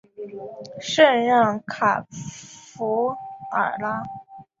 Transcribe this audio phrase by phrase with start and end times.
[0.79, 3.09] 圣让卡弗
[3.51, 4.01] 尔拉。